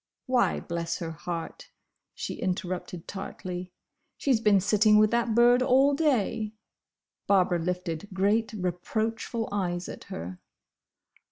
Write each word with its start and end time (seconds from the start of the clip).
"Why, 0.25 0.59
bless 0.61 0.97
her 0.97 1.11
heart!" 1.11 1.69
she 2.15 2.33
interrupted 2.33 3.07
tartly, 3.07 3.71
"she 4.17 4.33
's 4.33 4.39
been 4.39 4.59
sitting 4.59 4.97
with 4.97 5.11
that 5.11 5.35
bird 5.35 5.61
all 5.61 5.93
day!" 5.93 6.53
Barbara 7.27 7.59
lifted 7.59 8.09
great 8.11 8.51
reproachful 8.51 9.47
eyes 9.51 9.87
at 9.87 10.05
her. 10.05 10.39